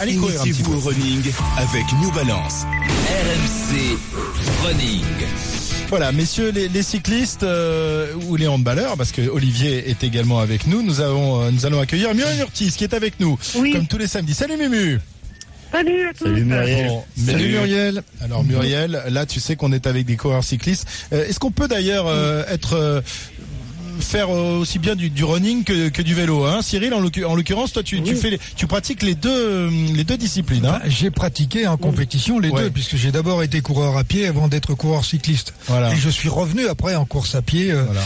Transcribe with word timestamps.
Allez 0.00 0.16
courir 0.16 0.40
un 0.40 0.44
petit 0.44 0.48
Initiez-vous 0.50 0.70
peu. 0.70 0.76
au 0.76 0.80
running 0.90 1.22
avec 1.58 1.84
New 2.00 2.10
Balance. 2.12 2.64
RMC 2.64 3.98
Running. 4.64 5.02
Voilà, 5.90 6.12
messieurs 6.12 6.50
les, 6.52 6.68
les 6.68 6.82
cyclistes 6.82 7.42
euh, 7.42 8.14
ou 8.28 8.36
les 8.36 8.46
handballeurs, 8.46 8.96
parce 8.96 9.12
que 9.12 9.28
Olivier 9.28 9.90
est 9.90 10.02
également 10.04 10.38
avec 10.38 10.66
nous. 10.66 10.82
Nous 10.82 11.00
avons, 11.00 11.42
euh, 11.42 11.50
nous 11.50 11.66
allons 11.66 11.80
accueillir 11.80 12.14
Muriel 12.14 12.38
Urtis 12.40 12.70
qui 12.70 12.84
est 12.84 12.94
avec 12.94 13.20
nous, 13.20 13.38
Oui. 13.56 13.72
comme 13.72 13.86
tous 13.86 13.98
les 13.98 14.06
samedis. 14.06 14.34
Salut 14.34 14.56
Mumu. 14.56 15.00
Salut 15.72 16.08
à 16.08 16.14
tous. 16.14 16.24
Bon, 16.24 17.04
Salut 17.26 17.48
Muriel. 17.48 18.02
Alors 18.20 18.42
Muriel, 18.42 19.02
là 19.08 19.24
tu 19.26 19.38
sais 19.38 19.54
qu'on 19.54 19.72
est 19.72 19.86
avec 19.86 20.04
des 20.06 20.16
coureurs 20.16 20.42
cyclistes. 20.42 20.86
Euh, 21.12 21.28
Est-ce 21.28 21.38
qu'on 21.38 21.52
peut 21.52 21.68
d'ailleurs 21.68 22.06
euh, 22.08 22.42
être 22.48 22.72
euh, 22.74 23.00
faire 24.10 24.28
euh, 24.34 24.58
aussi 24.58 24.78
bien 24.80 24.96
du, 24.96 25.08
du 25.08 25.22
running 25.24 25.62
que, 25.64 25.88
que 25.88 26.02
du 26.02 26.14
vélo 26.14 26.44
hein 26.44 26.62
Cyril, 26.62 26.92
en 26.94 27.00
l'occu- 27.00 27.24
en 27.24 27.34
l'occurrence, 27.36 27.72
toi 27.72 27.82
tu, 27.82 28.02
tu 28.02 28.16
fais, 28.16 28.38
tu 28.56 28.66
pratiques 28.66 29.02
les 29.02 29.14
deux, 29.14 29.30
euh, 29.30 29.70
les 29.94 30.04
deux 30.04 30.16
disciplines. 30.16 30.66
Hein 30.66 30.80
Bah, 30.82 30.88
j'ai 30.88 31.10
pratiqué 31.10 31.66
en 31.68 31.76
compétition 31.76 32.38
les 32.40 32.50
Ouais. 32.50 32.64
deux, 32.64 32.70
puisque 32.70 32.96
j'ai 32.96 33.12
d'abord 33.12 33.42
été 33.42 33.60
coureur 33.60 33.96
à 33.96 34.02
pied 34.04 34.26
avant 34.26 34.48
d'être 34.48 34.74
coureur 34.74 35.04
cycliste. 35.04 35.54
Voilà. 35.68 35.92
Et 35.92 35.96
je 35.96 36.10
suis 36.10 36.28
revenu 36.28 36.66
après 36.66 36.96
en 36.96 37.04
course 37.04 37.34
à 37.36 37.42
pied 37.42 37.70
euh, 37.70 37.84
Voilà. 37.84 38.00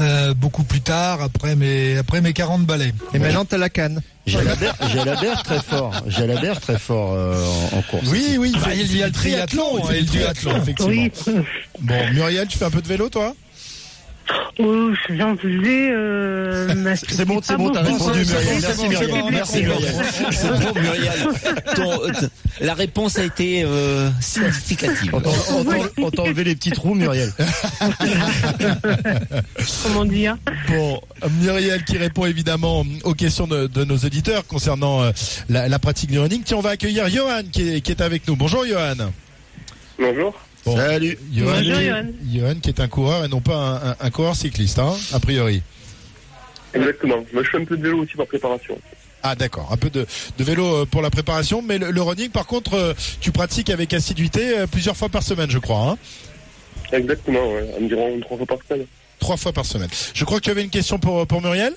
euh, 0.00 0.34
beaucoup 0.34 0.62
plus 0.62 0.80
tard, 0.80 1.20
après 1.22 1.56
mes, 1.56 1.96
après 1.96 2.20
mes 2.20 2.32
40 2.32 2.64
balais. 2.64 2.92
Et 3.12 3.18
maintenant, 3.18 3.44
t'as 3.44 3.58
la 3.58 3.68
canne. 3.68 4.00
Jalabert, 4.26 5.42
très 5.42 5.60
fort. 5.62 5.92
Jalabert 6.06 6.60
très 6.60 6.78
fort 6.78 7.14
euh, 7.14 7.42
en, 7.72 7.78
en 7.78 7.82
course. 7.82 8.04
Oui, 8.08 8.36
oui, 8.38 8.52
Ah, 8.64 8.74
il 8.74 8.96
y 8.96 9.02
a 9.02 9.06
le 9.06 9.12
triathlon, 9.12 9.78
il 9.78 9.86
fait 9.86 9.92
et 9.94 10.00
le 10.00 10.04
le 10.04 10.06
triathlon, 10.06 10.56
effectivement. 10.62 10.90
Oui. 10.92 11.10
Bon, 11.80 11.94
Muriel, 12.12 12.46
tu 12.46 12.58
fais 12.58 12.66
un 12.66 12.70
peu 12.70 12.82
de 12.82 12.88
vélo, 12.88 13.08
toi? 13.08 13.34
Oh, 14.60 14.90
j'en 15.10 15.36
faisais. 15.36 15.90
Euh, 15.92 16.94
C'est 17.08 17.24
bon, 17.24 17.38
c'est 17.42 17.56
bon, 17.56 17.70
t'as 17.70 17.82
répondu, 17.82 18.24
Muriel. 18.26 18.58
Merci, 18.60 18.88
Muriel. 18.88 19.24
Merci. 19.30 19.62
Muriel. 19.62 19.94
C'est 20.32 20.48
bon, 20.50 20.80
Muriel. 20.80 21.12
Ton- 21.76 22.02
euh, 22.02 22.12
la 22.60 22.74
réponse 22.74 23.18
a 23.18 23.24
été 23.24 23.62
euh, 23.64 24.10
significative. 24.20 25.10
On 25.14 25.20
t'a- 25.20 25.30
on 25.98 26.10
enlevé 26.22 26.42
les 26.42 26.56
petits 26.56 26.72
trous, 26.72 26.94
Muriel. 26.94 27.30
Comment 29.84 30.04
dire 30.04 30.36
Bon, 30.68 31.00
Muriel 31.40 31.84
qui 31.84 31.96
répond 31.96 32.26
évidemment 32.26 32.84
aux 33.04 33.14
questions 33.14 33.46
de, 33.46 33.68
de 33.68 33.84
nos 33.84 33.96
auditeurs 33.98 34.44
concernant 34.46 35.02
euh, 35.02 35.12
la, 35.48 35.68
la 35.68 35.78
pratique 35.78 36.10
du 36.10 36.18
running. 36.18 36.42
Tiens, 36.42 36.56
on 36.56 36.62
va 36.62 36.70
accueillir 36.70 37.08
Johan 37.08 37.42
qui 37.52 37.76
est, 37.76 37.80
qui 37.80 37.92
est 37.92 38.00
avec 38.00 38.26
nous. 38.26 38.34
Bonjour 38.34 38.66
Johan. 38.66 39.10
Bonjour. 40.00 40.34
Bon, 40.68 40.76
Salut. 40.76 41.18
Johan, 41.32 41.52
Bonjour, 41.56 41.80
Johan. 41.80 42.04
Johan 42.30 42.54
qui 42.60 42.68
est 42.68 42.80
un 42.80 42.88
coureur 42.88 43.24
et 43.24 43.28
non 43.28 43.40
pas 43.40 43.56
un, 43.56 43.90
un- 43.92 43.96
un 44.00 44.10
coureur 44.10 44.36
cycliste, 44.36 44.78
hein, 44.78 44.94
a 45.14 45.18
priori. 45.20 45.62
Exactement. 46.74 47.24
Moi, 47.32 47.42
je 47.42 47.48
fais 47.48 47.56
un 47.56 47.64
peu 47.64 47.76
de 47.78 47.82
vélo 47.82 48.02
aussi 48.02 48.16
par 48.16 48.26
préparation. 48.26 48.78
Ah 49.22 49.34
d'accord, 49.34 49.68
un 49.72 49.78
peu 49.78 49.88
de, 49.88 50.06
de 50.36 50.44
vélo 50.44 50.82
euh, 50.82 50.84
pour 50.84 51.00
la 51.00 51.08
préparation, 51.10 51.62
mais 51.62 51.78
le, 51.78 51.90
le 51.90 52.02
running 52.02 52.28
par 52.28 52.46
contre, 52.46 52.74
euh, 52.74 52.92
tu 53.20 53.32
pratiques 53.32 53.70
avec 53.70 53.94
assiduité 53.94 54.58
euh, 54.58 54.66
plusieurs 54.66 54.96
fois 54.96 55.08
par 55.08 55.22
semaine, 55.22 55.50
je 55.50 55.58
crois. 55.58 55.90
Hein 55.90 55.98
Exactement, 56.92 57.52
ouais. 57.54 57.68
Environ 57.80 58.20
trois 58.20 58.36
fois 58.36 58.46
par 58.46 58.58
semaine. 58.68 58.86
Trois 59.18 59.36
fois 59.38 59.52
par 59.54 59.64
semaine. 59.64 59.88
Je 60.14 60.24
crois 60.26 60.38
que 60.38 60.44
tu 60.44 60.50
avais 60.50 60.62
une 60.62 60.70
question 60.70 60.98
pour, 60.98 61.26
pour 61.26 61.40
Muriel? 61.40 61.72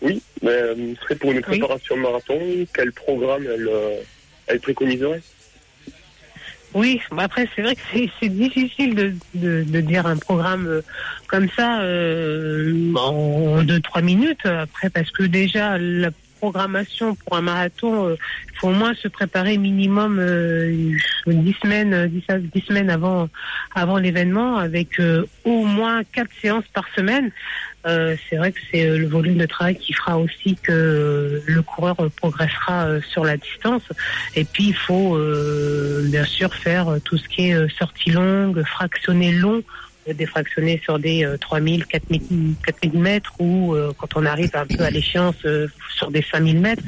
Oui, 0.00 0.22
mais 0.42 0.52
ce 0.94 1.02
serait 1.02 1.16
pour 1.16 1.32
une 1.32 1.40
préparation 1.42 1.96
de 1.96 2.02
marathon. 2.02 2.38
Quel 2.72 2.92
programme 2.92 3.44
elle, 3.52 3.68
elle 4.46 4.60
préconiserait? 4.60 5.20
Oui, 6.78 7.00
bah 7.10 7.24
après 7.24 7.48
c'est 7.56 7.62
vrai 7.62 7.74
que 7.74 7.82
c'est- 7.92 8.28
difficile 8.28 8.94
de, 8.94 9.64
de, 9.64 9.80
dire 9.80 10.06
un 10.06 10.16
programme 10.16 10.68
euh, 10.68 10.82
comme 11.26 11.48
ça 11.56 11.80
euh, 11.80 12.94
en 12.94 13.64
deux 13.64 13.80
trois 13.80 14.00
minutes. 14.00 14.46
Après 14.46 14.88
parce 14.88 15.10
que 15.10 15.24
déjà 15.24 15.76
la 15.76 16.10
programmation 16.40 17.14
pour 17.14 17.36
un 17.36 17.42
marathon, 17.42 18.10
il 18.10 18.58
faut 18.58 18.68
au 18.68 18.72
moins 18.72 18.94
se 18.94 19.08
préparer 19.08 19.58
minimum 19.58 20.18
euh, 20.18 20.96
dix 21.26 21.56
semaines, 21.62 21.92
euh, 21.94 22.06
dix, 22.08 22.22
à- 22.28 22.38
dix 22.38 22.60
semaines 22.62 22.90
avant 22.90 23.28
avant 23.74 23.98
l'événement, 23.98 24.56
avec 24.56 24.98
euh, 25.00 25.24
au 25.44 25.64
moins 25.64 26.02
quatre 26.04 26.30
séances 26.40 26.64
par 26.72 26.84
semaine. 26.96 27.30
Euh, 27.86 28.16
c'est 28.28 28.36
vrai 28.36 28.50
que 28.52 28.58
c'est 28.70 28.86
euh, 28.86 28.98
le 28.98 29.06
volume 29.06 29.36
de 29.38 29.46
travail 29.46 29.76
qui 29.76 29.92
fera 29.92 30.18
aussi 30.18 30.56
que 30.62 30.72
euh, 30.72 31.40
le 31.46 31.62
coureur 31.62 31.96
euh, 32.00 32.10
progressera 32.16 32.86
euh, 32.86 33.00
sur 33.12 33.24
la 33.24 33.36
distance. 33.36 33.82
Et 34.34 34.44
puis 34.44 34.64
il 34.68 34.74
faut 34.76 35.16
euh, 35.16 36.02
bien 36.10 36.24
sûr 36.24 36.52
faire 36.54 36.88
euh, 36.88 36.98
tout 36.98 37.16
ce 37.16 37.28
qui 37.28 37.48
est 37.48 37.54
euh, 37.54 37.68
sortie 37.78 38.10
longue, 38.10 38.62
fractionné 38.64 39.32
long, 39.32 39.62
défractionné 40.14 40.80
sur 40.82 40.98
des 40.98 41.24
euh, 41.24 41.36
3000, 41.36 41.86
4000, 41.86 42.54
4000 42.64 43.00
mètres 43.00 43.32
ou 43.38 43.74
euh, 43.74 43.92
quand 43.96 44.16
on 44.16 44.24
arrive 44.26 44.50
un 44.54 44.66
peu 44.66 44.82
à 44.82 44.90
l'échéance 44.90 45.36
euh, 45.44 45.66
sur 45.96 46.10
des 46.10 46.22
5000 46.22 46.60
mètres. 46.60 46.82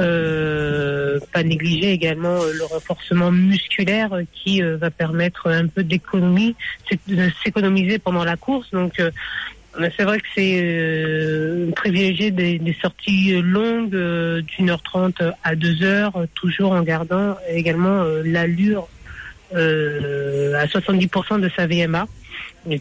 Euh, 0.00 1.18
pas 1.32 1.42
négliger 1.42 1.92
également 1.92 2.38
le 2.44 2.64
renforcement 2.64 3.30
musculaire 3.30 4.10
qui 4.32 4.60
va 4.60 4.90
permettre 4.90 5.48
un 5.48 5.66
peu 5.66 5.82
d'économie, 5.82 6.54
de 7.08 7.30
s'économiser 7.42 7.98
pendant 7.98 8.24
la 8.24 8.36
course. 8.36 8.70
Donc 8.72 9.00
c'est 9.96 10.04
vrai 10.04 10.18
que 10.18 10.26
c'est 10.34 11.72
privilégier 11.74 12.30
des, 12.30 12.76
sorties 12.80 13.40
longues 13.40 13.90
d'une 14.42 14.70
heure 14.70 14.82
trente 14.82 15.22
à 15.44 15.54
deux 15.54 15.82
heures, 15.82 16.24
toujours 16.34 16.72
en 16.72 16.82
gardant 16.82 17.36
également 17.48 18.04
l'allure 18.24 18.88
à 19.52 20.66
70% 20.66 21.40
de 21.40 21.50
sa 21.56 21.66
VMA, 21.66 22.06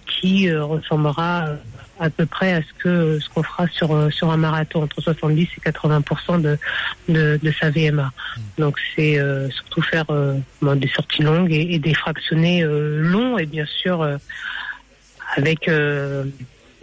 qui 0.05 0.49
euh, 0.49 0.63
ressemblera 0.63 1.47
euh, 1.47 1.55
à 1.99 2.09
peu 2.09 2.25
près 2.25 2.53
à 2.53 2.61
ce 2.61 2.73
que 2.77 3.19
ce 3.19 3.29
qu'on 3.29 3.43
fera 3.43 3.67
sur 3.67 3.95
euh, 3.95 4.09
sur 4.09 4.29
un 4.31 4.37
marathon 4.37 4.83
entre 4.83 5.01
70 5.01 5.43
et 5.57 5.69
80% 5.69 6.41
de, 6.41 6.57
de 7.09 7.39
de 7.41 7.51
sa 7.59 7.69
VMA. 7.69 8.11
Donc 8.57 8.77
c'est 8.95 9.19
euh, 9.19 9.49
surtout 9.49 9.81
faire 9.81 10.05
euh, 10.09 10.35
des 10.61 10.89
sorties 10.89 11.23
longues 11.23 11.51
et, 11.51 11.73
et 11.73 11.79
des 11.79 11.93
fractionnés 11.93 12.63
euh, 12.63 13.01
longs 13.01 13.37
et 13.37 13.45
bien 13.45 13.65
sûr 13.65 14.01
euh, 14.01 14.17
avec 15.35 15.67
euh, 15.67 16.25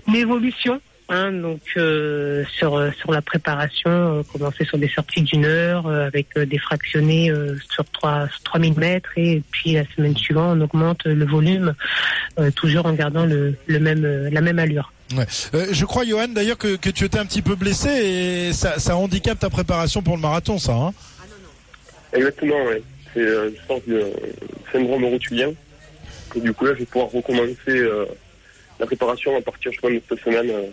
une 0.08 0.16
évolution. 0.16 0.80
Hein, 1.10 1.32
donc 1.32 1.60
euh, 1.76 2.44
sur 2.56 2.80
sur 2.94 3.12
la 3.12 3.20
préparation, 3.20 3.90
euh, 3.90 4.22
commencer 4.32 4.64
sur 4.64 4.78
des 4.78 4.88
sorties 4.88 5.20
d'une 5.20 5.44
heure 5.44 5.86
euh, 5.86 6.06
avec 6.06 6.28
euh, 6.38 6.46
des 6.46 6.58
fractionnés 6.58 7.30
euh, 7.30 7.58
sur 7.68 7.84
trois 7.90 8.26
sur 8.28 8.42
3000 8.44 8.78
mètres 8.78 9.10
et 9.16 9.42
puis 9.50 9.72
la 9.72 9.84
semaine 9.94 10.16
suivante 10.16 10.56
on 10.56 10.60
augmente 10.62 11.04
le 11.04 11.26
volume 11.26 11.74
euh, 12.38 12.50
toujours 12.52 12.86
en 12.86 12.94
gardant 12.94 13.26
le, 13.26 13.54
le 13.66 13.78
même 13.80 14.02
la 14.30 14.40
même 14.40 14.58
allure. 14.58 14.94
Ouais. 15.14 15.26
Euh, 15.54 15.66
je 15.70 15.84
crois, 15.84 16.04
Johan, 16.04 16.28
d'ailleurs, 16.28 16.58
que, 16.58 16.76
que 16.76 16.90
tu 16.90 17.04
étais 17.04 17.18
un 17.18 17.26
petit 17.26 17.42
peu 17.42 17.54
blessé 17.54 17.88
et 17.90 18.52
ça, 18.52 18.78
ça 18.78 18.96
handicape 18.96 19.38
ta 19.38 19.50
préparation 19.50 20.02
pour 20.02 20.16
le 20.16 20.22
marathon, 20.22 20.58
ça. 20.58 20.72
Hein? 20.72 20.92
Exactement, 22.12 22.64
ouais. 22.64 22.82
C'est 23.12 23.20
une 23.20 23.56
sorte 23.68 23.88
de 23.88 24.10
syndrome 24.72 25.04
rotulien. 25.04 25.52
Et 26.34 26.40
du 26.40 26.52
coup, 26.52 26.64
là, 26.64 26.72
je 26.74 26.80
vais 26.80 26.86
pouvoir 26.86 27.10
recommencer 27.10 27.56
euh, 27.68 28.06
la 28.80 28.86
préparation 28.86 29.36
à 29.36 29.40
partir, 29.40 29.72
je 29.72 29.78
crois, 29.78 29.90
de 29.90 30.00
cette 30.08 30.20
semaine, 30.20 30.50
euh, 30.50 30.66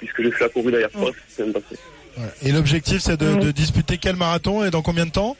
puisque 0.00 0.22
j'ai 0.22 0.30
fait 0.32 0.48
la 0.70 0.78
hier 0.80 0.90
soir, 0.90 1.12
c'est 1.28 1.44
bien 1.44 1.52
passé. 1.52 1.76
Ouais. 2.18 2.48
Et 2.48 2.52
l'objectif, 2.52 3.00
c'est 3.00 3.16
de, 3.16 3.36
de 3.36 3.50
disputer 3.52 3.98
quel 3.98 4.16
marathon 4.16 4.64
et 4.64 4.70
dans 4.70 4.82
combien 4.82 5.06
de 5.06 5.12
temps 5.12 5.36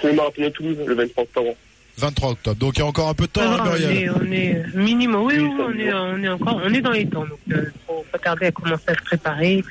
C'est 0.00 0.08
le 0.08 0.14
marathon 0.14 0.42
de 0.42 0.48
Toulouse, 0.48 0.78
le 0.86 0.94
23 0.94 1.24
octobre. 1.24 1.54
23 1.98 2.30
octobre. 2.30 2.56
Donc 2.56 2.76
il 2.76 2.80
y 2.80 2.82
a 2.82 2.86
encore 2.86 3.08
un 3.08 3.14
peu 3.14 3.26
de 3.26 3.32
temps, 3.32 3.42
hein, 3.42 3.58
Ah, 3.60 3.70
on, 3.72 3.76
est, 3.76 4.08
on 4.08 4.32
est 4.32 4.64
minimum, 4.74 5.26
oui, 5.26 5.34
Oui, 5.38 5.44
oui, 5.44 5.56
ça 5.58 5.64
on 5.68 5.78
est, 5.78 5.92
on 5.92 6.24
est 6.24 6.28
encore, 6.28 6.60
on 6.64 6.72
est 6.72 6.80
dans 6.80 6.92
les 6.92 7.06
temps, 7.06 7.26
donc 7.26 7.38
euh, 7.52 7.66
faut 7.86 8.04
pas 8.10 8.18
tarder 8.18 8.46
à 8.46 8.52
commencer 8.52 8.84
à 8.86 8.94
se 8.94 9.02
préparer. 9.02 9.62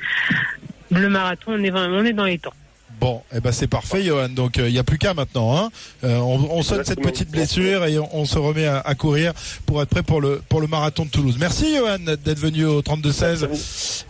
Le 0.92 1.08
marathon, 1.08 1.52
on 1.54 1.64
est, 1.64 1.72
on 1.72 2.04
est 2.04 2.12
dans 2.12 2.24
les 2.24 2.38
temps. 2.38 2.52
Bon, 3.00 3.22
eh 3.34 3.40
ben 3.40 3.50
c'est 3.50 3.66
parfait, 3.66 4.02
Johan. 4.04 4.28
Donc 4.28 4.58
euh, 4.58 4.68
il 4.68 4.72
n'y 4.72 4.78
a 4.78 4.84
plus 4.84 4.98
qu'à 4.98 5.14
maintenant. 5.14 5.56
Hein. 5.56 5.70
Euh, 6.04 6.18
on, 6.18 6.48
on 6.50 6.62
sonne 6.62 6.84
cette 6.84 7.00
petite 7.00 7.30
blessure 7.30 7.86
et 7.86 7.98
on, 7.98 8.08
on 8.14 8.24
se 8.26 8.38
remet 8.38 8.66
à, 8.66 8.80
à 8.80 8.94
courir 8.94 9.32
pour 9.64 9.80
être 9.80 9.88
prêt 9.88 10.02
pour 10.02 10.20
le 10.20 10.42
pour 10.48 10.60
le 10.60 10.66
marathon 10.66 11.06
de 11.06 11.10
Toulouse. 11.10 11.36
Merci, 11.40 11.76
Johan, 11.76 11.96
d'être 11.98 12.38
venu 12.38 12.66
au 12.66 12.82
32 12.82 13.10
16 13.12 13.48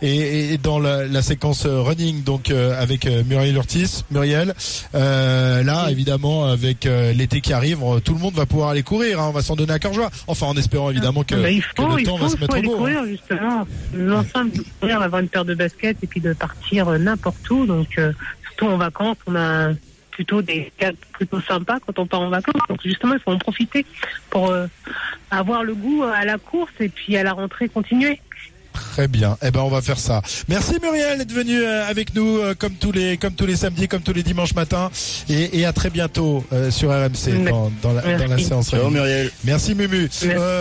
et, 0.01 0.53
et 0.53 0.57
dans 0.57 0.77
la, 0.79 1.05
la 1.07 1.21
séquence 1.21 1.65
euh, 1.65 1.81
running 1.81 2.23
donc 2.23 2.49
euh, 2.51 2.81
avec 2.81 3.05
euh, 3.05 3.23
Muriel 3.25 3.55
Urtis. 3.55 4.03
Muriel, 4.11 4.53
euh, 4.95 5.63
là 5.63 5.87
évidemment 5.89 6.45
avec 6.45 6.85
euh, 6.85 7.13
l'été 7.13 7.39
qui 7.41 7.53
arrive, 7.53 7.79
euh, 7.83 7.99
tout 8.01 8.13
le 8.13 8.19
monde 8.19 8.33
va 8.33 8.45
pouvoir 8.45 8.69
aller 8.69 8.83
courir. 8.83 9.21
hein. 9.21 9.27
On 9.29 9.31
va 9.31 9.41
s'en 9.41 9.55
donner 9.55 9.71
à 9.73 9.79
cœur 9.79 9.93
joie. 9.93 10.09
Enfin, 10.27 10.47
en 10.47 10.57
espérant 10.57 10.89
évidemment 10.89 11.23
que, 11.23 11.35
il 11.49 11.61
que 11.61 11.67
faut, 11.81 11.95
le 11.95 12.01
il 12.01 12.05
temps 12.05 12.17
faut, 12.17 12.25
va 12.25 12.29
se 12.29 12.37
mettre 12.37 12.47
faut 12.47 12.51
au 12.53 12.55
aller 12.57 12.67
beau. 12.67 12.73
hein. 12.73 12.77
courir 12.77 13.05
justement. 13.05 13.67
L'ensemble 13.95 14.51
de 14.51 14.63
courir, 14.79 15.01
avoir 15.01 15.21
une 15.21 15.29
paire 15.29 15.45
de 15.45 15.55
baskets 15.55 15.97
et 16.03 16.07
puis 16.07 16.19
de 16.19 16.33
partir 16.33 16.89
euh, 16.89 16.97
n'importe 16.97 17.49
où. 17.49 17.65
Donc 17.65 17.87
euh, 17.97 18.11
surtout 18.61 18.73
en 18.73 18.77
vacances, 18.77 19.17
on 19.27 19.35
a 19.35 19.69
plutôt 20.11 20.41
des 20.41 20.71
cas 20.77 20.91
plutôt 21.13 21.41
sympas 21.41 21.79
quand 21.85 21.97
on 21.99 22.05
part 22.05 22.21
en 22.21 22.29
vacances. 22.29 22.61
Donc 22.69 22.79
justement, 22.83 23.13
il 23.13 23.19
faut 23.19 23.31
en 23.31 23.37
profiter 23.37 23.85
pour 24.29 24.49
euh, 24.49 24.67
avoir 25.31 25.63
le 25.63 25.73
goût 25.73 26.03
à 26.03 26.25
la 26.25 26.37
course 26.37 26.71
et 26.79 26.89
puis 26.89 27.17
à 27.17 27.23
la 27.23 27.33
rentrée 27.33 27.69
continuer. 27.69 28.19
Très 28.73 29.07
bien. 29.07 29.37
Eh 29.41 29.51
ben 29.51 29.61
on 29.61 29.69
va 29.69 29.81
faire 29.81 29.99
ça. 29.99 30.21
Merci 30.47 30.75
Muriel 30.81 31.17
d'être 31.17 31.31
venue 31.33 31.61
euh, 31.61 31.85
avec 31.89 32.15
nous 32.15 32.37
euh, 32.37 32.53
comme 32.55 32.73
tous 32.73 32.91
les 32.93 33.17
comme 33.17 33.33
tous 33.33 33.45
les 33.45 33.57
samedis, 33.57 33.87
comme 33.89 34.01
tous 34.01 34.13
les 34.13 34.23
dimanches 34.23 34.53
matins 34.55 34.89
et, 35.29 35.59
et 35.59 35.65
à 35.65 35.73
très 35.73 35.89
bientôt 35.89 36.45
euh, 36.53 36.71
sur 36.71 36.89
RMC 36.89 37.43
dans, 37.49 37.71
dans 37.81 37.93
la, 37.93 38.01
dans 38.01 38.17
la 38.17 38.27
Merci. 38.27 38.45
séance. 38.45 38.69
Ciao. 38.69 38.89
Muriel. 38.89 39.29
Merci 39.43 39.75
Mumu. 39.75 40.01
Merci. 40.03 40.29
Euh, 40.29 40.59